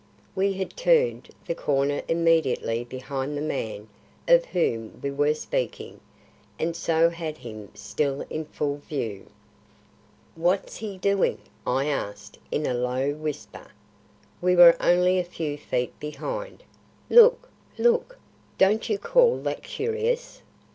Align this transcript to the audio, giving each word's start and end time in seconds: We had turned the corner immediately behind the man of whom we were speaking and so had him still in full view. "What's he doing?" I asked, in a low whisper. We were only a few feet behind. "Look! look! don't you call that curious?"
We 0.33 0.53
had 0.53 0.75
turned 0.75 1.29
the 1.45 1.53
corner 1.53 2.01
immediately 2.07 2.83
behind 2.83 3.37
the 3.37 3.41
man 3.43 3.87
of 4.27 4.45
whom 4.45 4.99
we 4.99 5.11
were 5.11 5.35
speaking 5.35 5.99
and 6.57 6.75
so 6.75 7.11
had 7.11 7.37
him 7.37 7.69
still 7.75 8.25
in 8.27 8.45
full 8.45 8.77
view. 8.77 9.27
"What's 10.33 10.77
he 10.77 10.97
doing?" 10.97 11.37
I 11.67 11.85
asked, 11.85 12.39
in 12.49 12.65
a 12.65 12.73
low 12.73 13.13
whisper. 13.13 13.67
We 14.41 14.55
were 14.55 14.75
only 14.81 15.19
a 15.19 15.23
few 15.23 15.55
feet 15.55 15.93
behind. 15.99 16.63
"Look! 17.11 17.51
look! 17.77 18.17
don't 18.57 18.89
you 18.89 18.97
call 18.97 19.37
that 19.43 19.61
curious?" 19.61 20.41